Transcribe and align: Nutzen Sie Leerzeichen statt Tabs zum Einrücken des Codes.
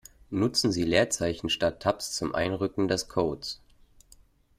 Nutzen 0.31 0.71
Sie 0.71 0.81
Leerzeichen 0.83 1.47
statt 1.51 1.79
Tabs 1.81 2.11
zum 2.13 2.33
Einrücken 2.33 2.87
des 2.87 3.07
Codes. 3.07 3.61